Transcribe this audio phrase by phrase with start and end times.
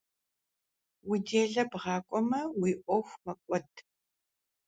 [1.09, 3.69] Уи делэ бгъэкIуэмэ, уи Iуэху мэкIуэд.